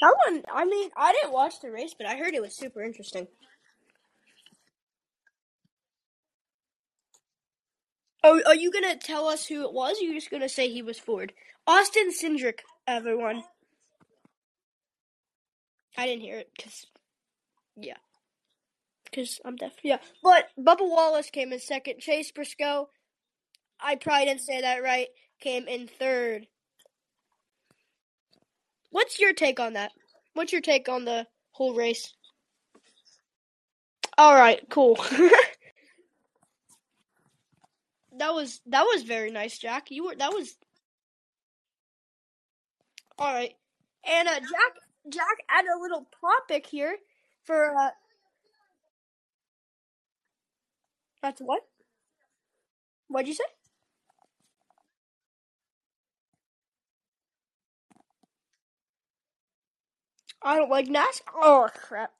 Someone, 0.00 0.44
I 0.52 0.64
mean, 0.64 0.90
I 0.96 1.12
didn't 1.12 1.32
watch 1.32 1.60
the 1.60 1.70
race, 1.70 1.94
but 1.96 2.06
I 2.06 2.16
heard 2.16 2.34
it 2.34 2.42
was 2.42 2.56
super 2.56 2.82
interesting. 2.82 3.28
Oh, 8.22 8.42
are 8.44 8.56
you 8.56 8.72
gonna 8.72 8.96
tell 8.96 9.28
us 9.28 9.46
who 9.46 9.62
it 9.62 9.72
was? 9.72 10.02
Or 10.02 10.10
are 10.10 10.14
just 10.14 10.30
gonna 10.30 10.48
say 10.48 10.68
he 10.68 10.82
was 10.82 10.98
Ford? 10.98 11.32
Austin 11.66 12.10
Cindric, 12.10 12.60
everyone. 12.86 13.44
I 15.96 16.06
didn't 16.06 16.22
hear 16.22 16.38
it 16.38 16.50
because, 16.56 16.86
yeah, 17.76 17.96
because 19.04 19.40
I'm 19.44 19.56
deaf. 19.56 19.72
Yeah, 19.82 19.98
but 20.22 20.48
Bubba 20.58 20.80
Wallace 20.80 21.30
came 21.30 21.52
in 21.52 21.60
second. 21.60 22.00
Chase 22.00 22.32
Briscoe, 22.32 22.88
I 23.80 23.94
probably 23.94 24.26
didn't 24.26 24.42
say 24.42 24.60
that 24.60 24.82
right, 24.82 25.08
came 25.40 25.68
in 25.68 25.88
third. 25.88 26.48
What's 28.90 29.20
your 29.20 29.32
take 29.34 29.60
on 29.60 29.74
that? 29.74 29.92
What's 30.34 30.52
your 30.52 30.62
take 30.62 30.88
on 30.88 31.04
the 31.04 31.26
whole 31.52 31.74
race? 31.74 32.14
All 34.18 34.34
right, 34.34 34.60
cool. 34.70 34.96
that 38.18 38.34
was 38.34 38.60
that 38.66 38.82
was 38.82 39.02
very 39.02 39.30
nice, 39.30 39.58
Jack. 39.58 39.90
You 39.90 40.06
were 40.06 40.16
that 40.16 40.32
was 40.32 40.56
all 43.18 43.32
right. 43.32 43.54
And 44.04 44.28
uh, 44.28 44.40
Jack 44.40 44.72
Jack 45.10 45.36
add 45.50 45.64
a 45.66 45.80
little 45.80 46.06
topic 46.20 46.66
here 46.66 46.96
for 47.44 47.76
uh 47.76 47.90
That's 51.22 51.40
what? 51.40 51.62
What'd 53.08 53.28
you 53.28 53.34
say? 53.34 53.44
I 60.46 60.56
don't 60.56 60.70
like 60.70 60.86
NASCAR. 60.86 61.34
Oh 61.34 61.68
crap! 61.74 62.12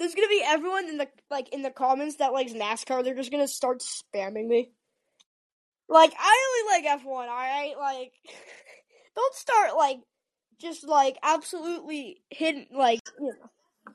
there's 0.00 0.14
gonna 0.14 0.28
be 0.28 0.42
everyone 0.44 0.88
in 0.88 0.96
the 0.96 1.08
like 1.30 1.50
in 1.50 1.62
the 1.62 1.70
comments 1.70 2.16
that 2.16 2.32
likes 2.32 2.52
NASCAR. 2.52 3.04
They're 3.04 3.14
just 3.14 3.30
gonna 3.30 3.46
start 3.46 3.82
spamming 3.82 4.48
me. 4.48 4.72
Like 5.88 6.12
I 6.18 6.64
only 6.66 6.84
like 6.84 7.00
F1. 7.00 7.06
All 7.06 7.26
right, 7.26 7.74
like 7.78 8.12
don't 9.14 9.34
start 9.34 9.76
like 9.76 9.98
just 10.58 10.88
like 10.88 11.18
absolutely 11.22 12.22
hidden 12.30 12.66
like 12.72 13.00
you 13.18 13.26
know. 13.26 13.94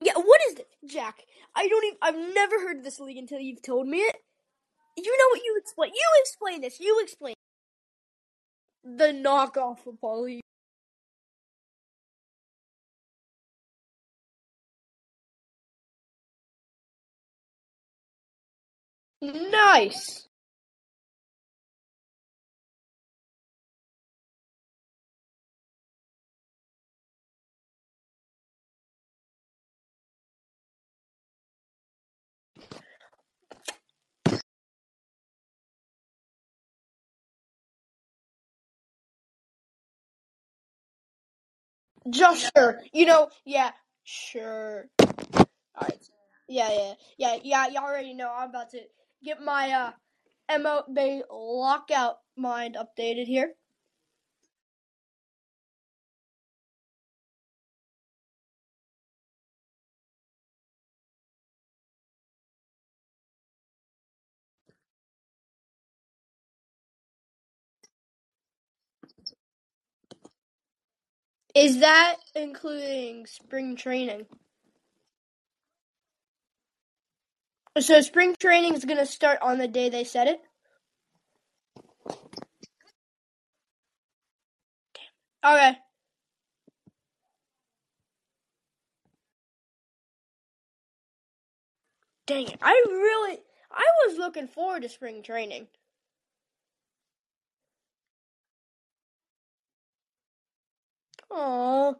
Yeah, 0.00 0.14
what 0.14 0.40
is 0.50 0.58
it, 0.60 0.68
Jack? 0.86 1.16
I 1.56 1.66
don't 1.66 1.84
even. 1.84 1.98
I've 2.02 2.34
never 2.34 2.60
heard 2.60 2.84
this 2.84 3.00
league 3.00 3.16
until 3.16 3.40
you've 3.40 3.62
told 3.62 3.88
me 3.88 3.98
it. 3.98 4.16
You 4.96 5.18
know 5.18 5.28
what? 5.30 5.40
You 5.44 5.56
explain. 5.60 5.90
You 5.92 6.08
explain 6.20 6.60
this. 6.60 6.78
You 6.78 7.00
explain. 7.02 7.34
The 8.84 9.06
knockoff 9.06 9.78
of 9.86 9.96
league. 10.02 10.42
Nice. 19.22 20.28
Just 42.10 42.52
sure. 42.56 42.80
You 42.92 43.06
know, 43.06 43.30
yeah, 43.46 43.72
sure. 44.04 44.86
Alright. 45.76 45.98
Yeah, 46.48 46.70
yeah, 46.70 46.94
yeah, 47.18 47.36
yeah, 47.44 47.68
you 47.68 47.78
already 47.78 48.14
know 48.14 48.32
I'm 48.34 48.50
about 48.50 48.70
to 48.70 48.80
get 49.24 49.42
my 49.42 49.70
uh 49.72 49.92
MLB 50.50 51.22
lockout 51.30 52.18
mind 52.36 52.76
updated 52.76 53.26
here. 53.26 53.54
Is 71.54 71.80
that 71.80 72.16
including 72.34 73.26
spring 73.26 73.76
training? 73.76 74.26
So 77.80 78.00
spring 78.02 78.36
training 78.38 78.74
is 78.74 78.84
gonna 78.84 79.06
start 79.06 79.38
on 79.42 79.58
the 79.58 79.68
day 79.68 79.88
they 79.88 80.04
said 80.04 80.28
it? 80.28 80.40
Okay. 85.44 85.78
Dang 92.26 92.48
it. 92.48 92.58
I 92.62 92.82
really 92.88 93.38
I 93.72 93.84
was 94.06 94.18
looking 94.18 94.48
forward 94.48 94.82
to 94.82 94.88
spring 94.88 95.22
training. 95.22 95.68
Aww. 101.30 101.96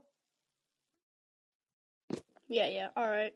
Yeah, 2.48 2.68
yeah, 2.68 2.88
alright. 2.96 3.34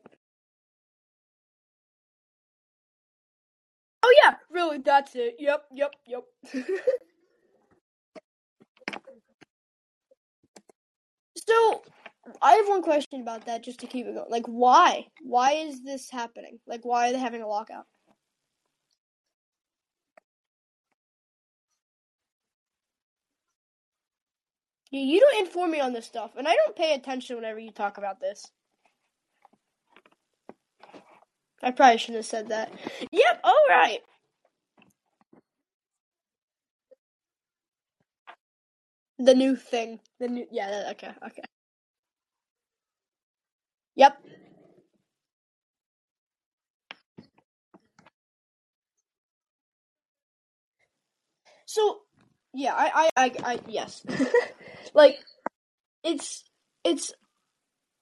Oh 4.03 4.15
yeah, 4.23 4.35
really, 4.51 4.79
that's 4.79 5.15
it. 5.15 5.35
Yep, 5.39 5.65
yep, 5.73 5.93
yep. 6.07 6.23
so 11.37 11.83
I 12.41 12.53
have 12.53 12.69
one 12.69 12.83
question 12.83 13.21
about 13.21 13.45
that 13.47 13.63
just 13.63 13.79
to 13.81 13.87
keep 13.87 14.07
it 14.07 14.15
going. 14.15 14.29
Like 14.29 14.45
why? 14.47 15.07
Why 15.23 15.53
is 15.53 15.83
this 15.83 16.09
happening? 16.11 16.59
Like 16.67 16.85
why 16.85 17.09
are 17.09 17.13
they 17.13 17.19
having 17.19 17.41
a 17.43 17.47
lockout? 17.47 17.85
You, 24.91 25.01
you 25.01 25.19
don't 25.19 25.45
inform 25.45 25.71
me 25.71 25.81
on 25.81 25.93
this 25.93 26.05
stuff, 26.07 26.31
and 26.37 26.47
I 26.47 26.55
don't 26.55 26.75
pay 26.77 26.93
attention 26.95 27.35
whenever 27.37 27.59
you 27.59 27.71
talk 27.71 27.97
about 27.97 28.19
this. 28.21 28.45
I 31.63 31.71
probably 31.71 31.97
shouldn't 31.97 32.17
have 32.17 32.25
said 32.25 32.49
that. 32.49 32.71
Yep, 33.11 33.43
alright. 33.45 34.01
The 39.19 39.35
new 39.35 39.55
thing. 39.55 39.99
The 40.19 40.27
new 40.27 40.47
yeah, 40.51 40.89
okay, 40.91 41.11
okay. 41.27 41.43
Yep. 43.95 44.17
So 51.65 52.01
yeah, 52.53 52.73
I 52.75 53.09
I 53.17 53.25
I, 53.25 53.53
I 53.53 53.59
yes. 53.67 54.03
like 54.93 55.19
it's 56.03 56.43
it's 56.83 57.13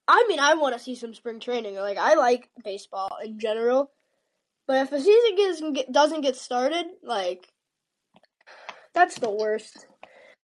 I 0.10 0.26
mean, 0.28 0.39
I 0.39 0.56
want 0.56 0.76
to 0.76 0.84
see 0.84 0.95
some 0.95 1.13
spring 1.13 1.39
training. 1.39 1.76
Like 1.76 2.00
I 2.00 2.15
like 2.15 2.50
baseball 2.63 3.19
in 3.24 3.38
general, 3.38 3.91
but 4.67 4.78
if 4.78 4.89
the 4.89 5.00
season 5.00 5.74
gets, 5.74 5.91
doesn't 5.91 6.22
get 6.22 6.36
started, 6.36 6.88
like 7.04 7.48
that's 8.95 9.19
the 9.19 9.30
worst. 9.30 9.86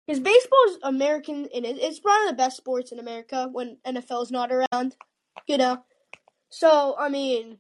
Because 0.06 0.20
baseball 0.20 0.60
is 0.68 0.78
American, 0.84 1.48
and 1.52 1.66
it's 1.66 2.00
one 2.04 2.22
of 2.22 2.28
the 2.30 2.38
best 2.38 2.58
sports 2.58 2.92
in 2.92 3.00
America 3.00 3.50
when 3.52 3.78
NFL 3.88 4.22
is 4.22 4.32
not 4.32 4.52
around. 4.52 4.96
You 5.48 5.58
know, 5.58 5.84
so 6.50 6.96
I 7.00 7.10
mean, 7.10 7.58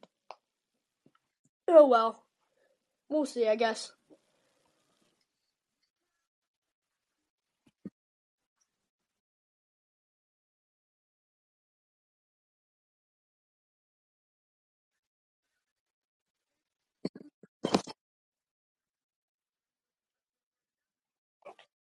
oh 1.68 1.88
well, 1.88 2.24
we'll 3.10 3.26
see. 3.26 3.48
I 3.48 3.56
guess. 3.56 3.92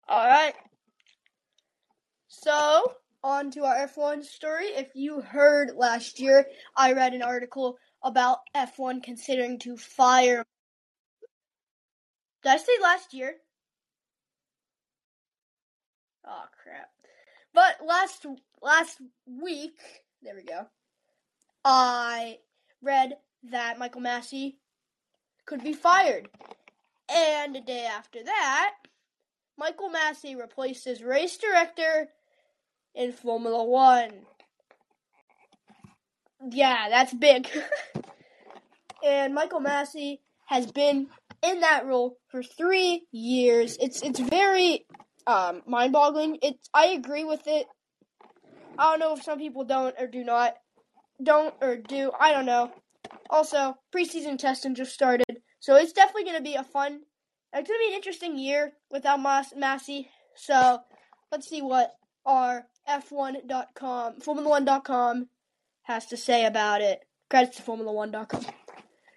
All 0.07 0.27
right. 0.27 0.53
So, 2.27 2.93
on 3.23 3.51
to 3.51 3.63
our 3.63 3.87
F1 3.87 4.23
story. 4.23 4.65
If 4.65 4.89
you 4.95 5.21
heard 5.21 5.71
last 5.75 6.19
year, 6.19 6.45
I 6.75 6.93
read 6.93 7.13
an 7.13 7.21
article 7.21 7.77
about 8.03 8.39
F1 8.55 9.01
considering 9.01 9.59
to 9.59 9.77
fire. 9.77 10.43
Did 12.43 12.51
I 12.51 12.57
say 12.57 12.73
last 12.81 13.13
year? 13.13 13.35
Oh 16.27 16.45
crap. 16.61 16.89
But 17.53 17.85
last 17.85 18.25
last 18.61 18.99
week, 19.25 19.79
there 20.21 20.35
we 20.35 20.43
go. 20.43 20.67
I 21.63 22.39
read 22.81 23.13
that 23.51 23.79
Michael 23.79 24.01
Masi 24.01 24.55
could 25.45 25.63
be 25.63 25.73
fired. 25.73 26.29
And 27.09 27.55
a 27.55 27.61
day 27.61 27.85
after 27.85 28.23
that, 28.23 28.73
Michael 29.57 29.89
Masi 29.89 30.39
replaced 30.39 30.87
race 31.03 31.37
director 31.37 32.09
in 32.95 33.11
Formula 33.11 33.63
One. 33.63 34.11
Yeah, 36.51 36.89
that's 36.89 37.13
big. 37.13 37.47
and 39.03 39.33
Michael 39.33 39.61
Masi 39.61 40.19
has 40.45 40.71
been 40.71 41.07
in 41.41 41.61
that 41.61 41.85
role 41.85 42.17
for 42.29 42.43
three 42.43 43.05
years. 43.11 43.77
It's 43.79 44.01
it's 44.01 44.19
very 44.19 44.85
um, 45.27 45.61
mind-boggling. 45.65 46.39
It's 46.41 46.69
I 46.73 46.87
agree 46.87 47.23
with 47.23 47.47
it. 47.47 47.67
I 48.77 48.91
don't 48.91 48.99
know 48.99 49.13
if 49.13 49.23
some 49.23 49.37
people 49.37 49.65
don't 49.65 49.95
or 49.99 50.07
do 50.07 50.23
not, 50.23 50.55
don't 51.21 51.53
or 51.61 51.77
do. 51.77 52.11
I 52.19 52.31
don't 52.31 52.45
know. 52.45 52.71
Also, 53.29 53.77
preseason 53.95 54.37
testing 54.37 54.75
just 54.75 54.93
started, 54.93 55.41
so 55.59 55.75
it's 55.75 55.93
definitely 55.93 56.23
going 56.23 56.37
to 56.37 56.43
be 56.43 56.55
a 56.55 56.63
fun. 56.63 57.01
It's 57.55 57.67
going 57.67 57.79
to 57.79 57.85
be 57.87 57.93
an 57.93 57.97
interesting 57.97 58.37
year 58.37 58.73
without 58.89 59.19
Mas- 59.21 59.53
Masi. 59.53 60.07
So 60.35 60.79
let's 61.31 61.47
see 61.47 61.61
what 61.61 61.93
our 62.25 62.65
F1.com, 62.89 64.19
Formula1.com 64.21 65.27
has 65.83 66.05
to 66.07 66.17
say 66.17 66.45
about 66.45 66.81
it. 66.81 67.01
Credits 67.29 67.57
to 67.57 67.63
Formula1.com. 67.63 68.45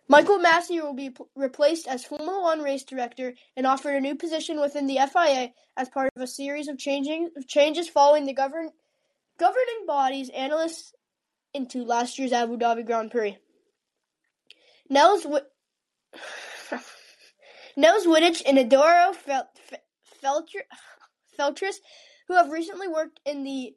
Michael 0.08 0.38
Masi 0.38 0.80
will 0.82 0.94
be 0.94 1.10
p- 1.10 1.24
replaced 1.34 1.88
as 1.88 2.04
Formula 2.04 2.40
One 2.42 2.60
race 2.62 2.84
director 2.84 3.34
and 3.56 3.66
offered 3.66 3.94
a 3.96 4.00
new 4.00 4.14
position 4.14 4.60
within 4.60 4.86
the 4.86 4.98
FIA 5.12 5.50
as 5.76 5.88
part 5.88 6.10
of 6.14 6.22
a 6.22 6.26
series 6.26 6.68
of 6.68 6.78
changing 6.78 7.30
changes 7.48 7.88
following 7.88 8.24
the 8.24 8.32
govern, 8.32 8.70
governing 9.38 9.84
body's 9.86 10.28
analysts 10.30 10.92
into 11.54 11.84
last 11.84 12.18
year's 12.18 12.32
Abu 12.32 12.56
Dhabi 12.56 12.86
Grand 12.86 13.10
Prix. 13.10 13.36
Nels, 14.88 15.26
Nels 17.76 18.06
Wittich 18.06 18.42
and 18.46 18.58
Adoro 18.58 19.14
Fel- 19.14 19.50
Feltr- 20.22 20.66
Feltris, 21.38 21.76
who 22.28 22.34
have 22.34 22.50
recently 22.50 22.88
worked 22.88 23.20
in 23.26 23.44
the 23.44 23.74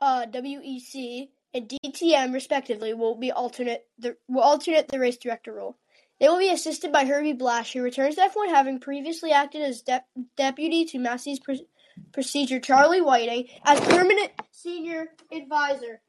uh, 0.00 0.26
WEC 0.26 1.28
and 1.54 1.68
DTM 1.68 2.32
respectively, 2.32 2.94
will 2.94 3.16
be 3.16 3.32
alternate 3.32 3.86
the 3.98 4.16
will 4.28 4.42
alternate 4.42 4.88
the 4.88 4.98
race 4.98 5.16
director 5.16 5.52
role. 5.52 5.76
They 6.20 6.28
will 6.28 6.38
be 6.38 6.50
assisted 6.50 6.92
by 6.92 7.04
Herbie 7.04 7.32
Blash, 7.32 7.72
who 7.72 7.82
returns 7.82 8.14
to 8.14 8.20
F1 8.20 8.48
having 8.48 8.78
previously 8.78 9.32
acted 9.32 9.62
as 9.62 9.82
de- 9.82 10.04
deputy 10.36 10.84
to 10.86 10.98
Masi's 10.98 11.40
pr- 11.40 11.54
procedure 12.12 12.60
Charlie 12.60 13.00
Whiting 13.00 13.48
as 13.64 13.80
permanent 13.80 14.30
senior 14.52 15.08
advisor. 15.32 16.00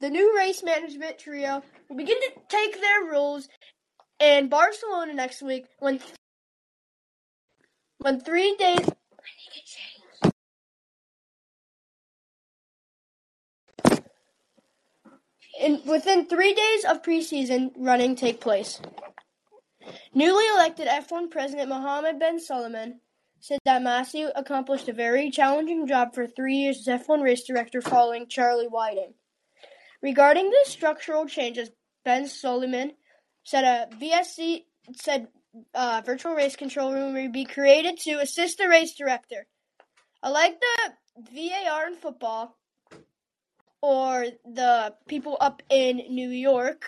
The 0.00 0.10
new 0.10 0.36
race 0.36 0.62
management 0.62 1.18
trio 1.18 1.64
will 1.88 1.96
begin 1.96 2.20
to 2.20 2.30
take 2.48 2.80
their 2.80 3.10
roles 3.10 3.48
in 4.20 4.48
Barcelona 4.48 5.14
next 5.14 5.42
week 5.42 5.66
when 5.78 6.00
when 7.98 8.20
three 8.20 8.56
days 8.56 8.88
in, 15.60 15.82
within 15.86 16.26
three 16.26 16.54
days 16.54 16.84
of 16.84 17.02
preseason 17.02 17.70
running 17.76 18.16
take 18.16 18.40
place. 18.40 18.80
Newly 20.14 20.46
elected 20.48 20.88
F1 20.88 21.30
President 21.30 21.68
Mohammed 21.68 22.18
Ben 22.18 22.38
Sulayem 22.38 22.94
said 23.40 23.58
that 23.64 23.82
Masi 23.82 24.28
accomplished 24.34 24.88
a 24.88 24.92
very 24.92 25.30
challenging 25.30 25.86
job 25.86 26.14
for 26.14 26.26
three 26.26 26.56
years 26.56 26.86
as 26.88 27.02
F1 27.02 27.22
race 27.22 27.44
director 27.44 27.80
following 27.80 28.26
Charlie 28.28 28.66
Whiting. 28.66 29.14
Regarding 30.02 30.50
the 30.50 30.64
structural 30.64 31.26
changes, 31.26 31.70
Ben 32.04 32.24
Sulayem 32.24 32.92
said 33.48 33.64
a 33.64 33.96
VSC 33.96 34.64
said 34.94 35.28
uh, 35.74 36.02
virtual 36.04 36.34
race 36.34 36.56
control 36.56 36.92
room 36.92 37.14
will 37.14 37.32
be 37.32 37.44
created 37.44 37.98
to 38.00 38.20
assist 38.20 38.58
the 38.58 38.68
race 38.68 38.94
director. 38.94 39.46
I 40.22 40.28
like 40.28 40.60
the 40.60 40.92
VAR 41.32 41.86
in 41.86 41.94
football 41.94 42.58
or 43.80 44.26
the 44.44 44.94
people 45.06 45.38
up 45.40 45.62
in 45.70 45.96
New 46.10 46.28
York, 46.30 46.84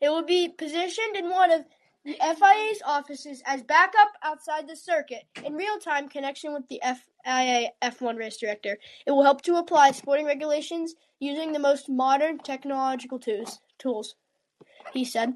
it 0.00 0.08
will 0.08 0.24
be 0.24 0.48
positioned 0.48 1.16
in 1.16 1.30
one 1.30 1.52
of 1.52 1.64
the 2.04 2.14
FIA's 2.14 2.82
offices 2.84 3.40
as 3.46 3.62
backup 3.62 4.08
outside 4.24 4.66
the 4.66 4.74
circuit 4.74 5.22
in 5.44 5.54
real-time 5.54 6.08
connection 6.08 6.52
with 6.52 6.66
the 6.68 6.80
FIA 6.82 7.68
F1 7.80 8.18
race 8.18 8.38
director. 8.38 8.76
It 9.06 9.12
will 9.12 9.22
help 9.22 9.42
to 9.42 9.56
apply 9.56 9.92
sporting 9.92 10.26
regulations 10.26 10.94
using 11.20 11.52
the 11.52 11.60
most 11.60 11.88
modern 11.88 12.38
technological 12.38 13.20
tools. 13.20 13.60
Tools, 13.78 14.16
he 14.92 15.04
said. 15.04 15.34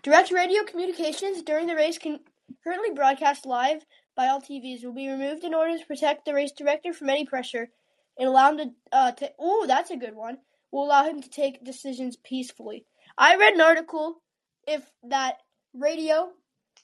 Direct 0.00 0.32
radio 0.32 0.64
communications 0.64 1.42
during 1.42 1.66
the 1.66 1.76
race 1.76 1.98
currently 1.98 2.90
broadcast 2.94 3.46
live 3.46 3.84
by 4.16 4.26
all 4.28 4.40
TVs 4.40 4.84
will 4.84 4.92
be 4.92 5.08
removed 5.08 5.44
in 5.44 5.54
order 5.54 5.78
to 5.78 5.86
protect 5.86 6.24
the 6.24 6.34
race 6.34 6.52
director 6.52 6.92
from 6.92 7.10
any 7.10 7.24
pressure 7.24 7.70
and 8.18 8.28
allow 8.28 8.50
him 8.50 8.58
to. 8.58 8.70
Uh, 8.90 9.12
to 9.12 9.32
oh, 9.38 9.66
that's 9.66 9.90
a 9.90 9.96
good 9.96 10.14
one. 10.14 10.38
Will 10.70 10.86
allow 10.86 11.04
him 11.04 11.22
to 11.22 11.28
take 11.28 11.64
decisions 11.64 12.16
peacefully. 12.16 12.84
I 13.16 13.36
read 13.36 13.54
an 13.54 13.60
article 13.60 14.22
if 14.66 14.82
that 15.04 15.36
radio 15.74 16.30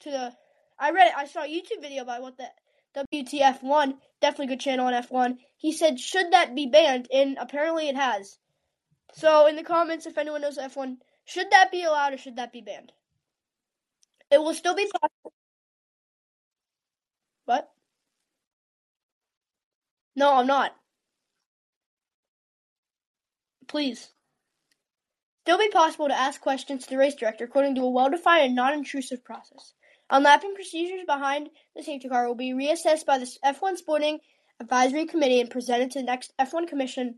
to 0.01 0.11
the. 0.11 0.33
I 0.79 0.91
read 0.91 1.09
it. 1.09 1.15
I 1.17 1.27
saw 1.27 1.43
a 1.43 1.49
YouTube 1.49 1.83
video 1.83 2.03
about 2.03 2.23
what 2.23 2.37
the 2.37 2.49
WTF1, 3.13 3.99
definitely 4.21 4.47
good 4.47 4.61
channel 4.61 4.87
on 4.87 4.93
F1. 4.93 5.39
He 5.57 5.73
said, 5.73 6.01
should 6.01 6.33
that 6.33 6.55
be 6.55 6.67
banned? 6.67 7.09
And 7.13 7.37
apparently 7.39 7.89
it 7.89 7.97
has. 7.97 8.39
So 9.15 9.47
in 9.47 9.57
the 9.57 9.63
comments, 9.63 10.07
if 10.07 10.19
anyone 10.19 10.41
knows 10.41 10.59
F1, 10.59 10.99
should 11.25 11.51
that 11.51 11.71
be 11.71 11.83
allowed 11.83 12.15
or 12.15 12.19
should 12.19 12.37
that 12.37 12.53
be 12.53 12.61
banned? 12.61 12.93
It 14.31 14.39
will 14.39 14.55
still 14.55 14.75
be 14.75 14.87
possible. 14.87 15.33
What? 17.47 17.71
No, 20.17 20.35
I'm 20.35 20.47
not. 20.47 20.75
Please. 23.69 24.11
Still 25.45 25.59
be 25.59 25.69
possible 25.69 26.09
to 26.09 26.19
ask 26.19 26.41
questions 26.41 26.85
to 26.85 26.91
the 26.91 26.99
race 26.99 27.15
director 27.15 27.45
according 27.45 27.75
to 27.77 27.83
a 27.83 27.91
well-defined 27.91 28.47
and 28.47 28.55
non-intrusive 28.55 29.25
process. 29.25 29.73
Unlapping 30.11 30.55
procedures 30.55 31.07
behind 31.07 31.49
the 31.75 31.83
safety 31.83 32.09
car 32.09 32.27
will 32.27 32.35
be 32.35 32.53
reassessed 32.53 33.07
by 33.07 33.19
the 33.19 33.31
F1 33.45 33.77
Sporting 33.77 34.19
Advisory 34.61 35.07
Committee 35.07 35.41
and 35.41 35.51
presented 35.51 35.91
to 35.93 36.01
the 36.01 36.05
next 36.05 36.33
F1 36.39 36.69
Commission 36.69 37.17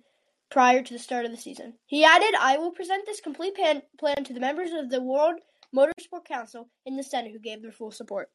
prior 0.50 0.82
to 0.82 0.92
the 0.92 0.98
start 0.98 1.24
of 1.24 1.30
the 1.30 1.36
season. 1.36 1.74
He 1.86 2.04
added, 2.04 2.34
I 2.38 2.58
will 2.58 2.72
present 2.72 3.06
this 3.06 3.20
complete 3.20 3.54
plan, 3.54 3.82
plan 3.98 4.24
to 4.24 4.32
the 4.32 4.40
members 4.40 4.72
of 4.72 4.90
the 4.90 5.00
World 5.00 5.40
Motorsport 5.74 6.24
Council 6.26 6.68
in 6.86 6.96
the 6.96 7.02
Senate 7.02 7.32
who 7.32 7.38
gave 7.38 7.62
their 7.62 7.72
full 7.72 7.90
support. 7.90 8.28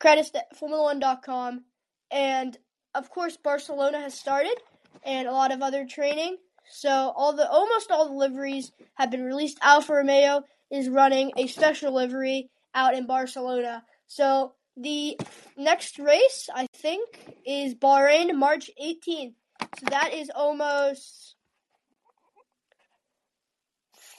Credits 0.00 0.30
to 0.30 0.42
Formula1.com. 0.60 1.64
And, 2.10 2.58
of 2.94 3.10
course, 3.10 3.36
Barcelona 3.36 4.00
has 4.00 4.14
started 4.14 4.56
and 5.04 5.26
a 5.28 5.32
lot 5.32 5.52
of 5.52 5.62
other 5.62 5.86
training. 5.86 6.36
So 6.70 6.90
all 6.90 7.34
the 7.34 7.48
almost 7.48 7.90
all 7.90 8.08
the 8.08 8.14
liveries 8.14 8.72
have 8.94 9.10
been 9.10 9.24
released. 9.24 9.58
Alfa 9.62 9.94
Romeo 9.94 10.42
is 10.70 10.88
running 10.88 11.32
a 11.36 11.46
special 11.46 11.92
livery 11.92 12.50
out 12.74 12.94
in 12.94 13.06
Barcelona. 13.06 13.82
So 14.06 14.54
the 14.76 15.18
next 15.56 15.98
race, 15.98 16.48
I 16.54 16.66
think, 16.74 17.34
is 17.46 17.74
Bahrain, 17.74 18.34
March 18.34 18.70
18th. 18.82 19.34
So 19.78 19.86
that 19.90 20.14
is 20.14 20.30
almost 20.34 21.36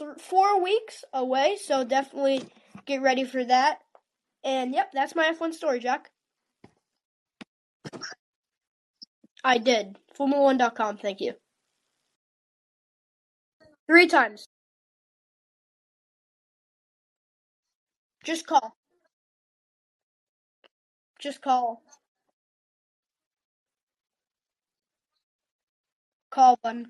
th- 0.06 0.20
four 0.20 0.62
weeks 0.64 1.04
away. 1.14 1.58
So 1.64 1.84
definitely 1.84 2.44
get 2.86 3.02
ready 3.02 3.24
for 3.24 3.44
that. 3.46 3.80
And 4.44 4.74
yep, 4.74 4.92
that's 4.94 5.16
my 5.16 5.32
F1 5.34 5.54
story, 5.54 5.80
Jack. 5.80 6.12
I 9.44 9.58
did. 9.58 9.98
Formula1.com, 10.20 10.98
thank 10.98 11.22
you. 11.22 11.34
Three 13.88 14.08
times. 14.08 14.48
Just 18.24 18.48
call. 18.48 18.76
Just 21.20 21.42
call. 21.42 21.82
Call 26.32 26.58
one. 26.62 26.88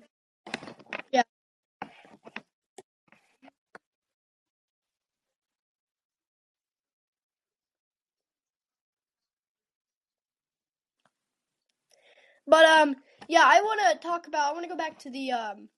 But 12.46 12.64
um 12.64 12.96
yeah, 13.28 13.42
I 13.44 13.60
want 13.62 13.80
to 13.92 14.06
talk 14.06 14.26
about 14.26 14.50
I 14.50 14.52
want 14.52 14.64
to 14.64 14.68
go 14.70 14.76
back 14.76 14.98
to 15.00 15.10
the 15.10 15.32
um 15.32 15.68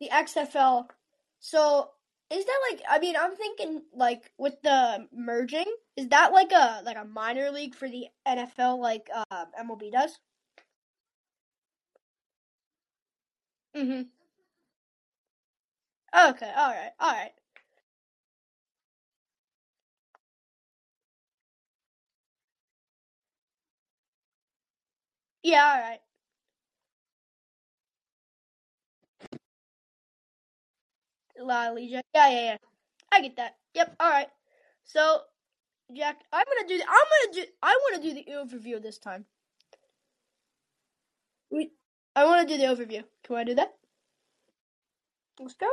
the 0.00 0.10
XFL. 0.10 0.88
So, 1.40 1.90
is 2.30 2.44
that 2.44 2.60
like 2.70 2.82
I 2.88 2.98
mean, 2.98 3.16
I'm 3.18 3.36
thinking 3.36 3.82
like 3.94 4.32
with 4.38 4.60
the 4.62 5.08
merging, 5.12 5.66
is 5.96 6.08
that 6.08 6.32
like 6.32 6.52
a 6.52 6.82
like 6.84 6.96
a 6.98 7.04
minor 7.04 7.50
league 7.50 7.74
for 7.74 7.88
the 7.88 8.06
NFL 8.26 8.78
like 8.80 9.08
uh, 9.14 9.46
MLB 9.58 9.90
does? 9.90 10.18
Mhm. 13.74 14.10
Okay, 16.14 16.50
all 16.56 16.70
right. 16.70 16.92
All 17.00 17.12
right. 17.12 17.32
Yeah, 25.42 25.64
all 25.64 25.80
right. 25.80 26.00
La 31.38 31.68
Liga. 31.70 32.02
Yeah, 32.14 32.28
yeah, 32.28 32.42
yeah. 32.44 32.56
I 33.12 33.20
get 33.22 33.36
that. 33.36 33.56
Yep. 33.74 33.96
All 34.00 34.10
right. 34.10 34.28
So, 34.84 35.22
Jack, 35.94 36.22
I'm 36.32 36.44
gonna 36.46 36.68
do. 36.68 36.82
I'm 36.88 37.06
gonna 37.32 37.34
do. 37.46 37.52
I 37.62 37.72
want 37.82 38.02
to 38.02 38.08
do 38.08 38.14
the 38.14 38.26
overview 38.32 38.82
this 38.82 38.98
time. 38.98 39.26
We. 41.50 41.70
I 42.16 42.24
want 42.24 42.48
to 42.48 42.54
do 42.56 42.60
the 42.60 42.68
overview. 42.68 43.04
Can 43.24 43.36
I 43.36 43.44
do 43.44 43.54
that? 43.54 43.74
Let's 45.38 45.54
go. 45.54 45.68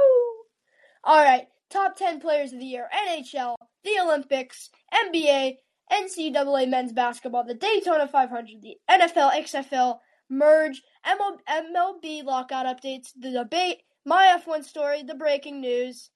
All 1.03 1.23
right. 1.23 1.47
Top 1.69 1.95
10 1.95 2.19
players 2.19 2.51
of 2.53 2.59
the 2.59 2.65
year 2.65 2.89
NHL, 2.93 3.55
the 3.83 3.99
Olympics, 4.01 4.69
NBA, 4.93 5.57
NCAA 5.91 6.67
men's 6.67 6.93
basketball, 6.93 7.43
the 7.43 7.53
Daytona 7.53 8.07
500, 8.07 8.61
the 8.61 8.77
NFL, 8.89 9.31
XFL, 9.33 9.99
merge, 10.29 10.81
MLB 11.05 12.23
lockout 12.23 12.65
updates, 12.65 13.09
the 13.19 13.31
debate, 13.31 13.83
my 14.05 14.37
F1 14.45 14.63
story, 14.63 15.03
the 15.03 15.15
breaking 15.15 15.61
news, 15.61 16.09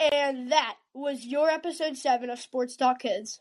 and 0.00 0.52
that 0.52 0.76
was 0.94 1.24
your 1.24 1.48
episode 1.50 1.96
7 1.96 2.30
of 2.30 2.38
Sports 2.38 2.76
Talk 2.76 3.00
Kids. 3.00 3.40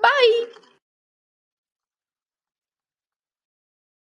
Bye! 0.00 0.63